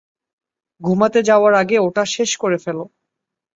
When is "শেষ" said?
2.15-2.31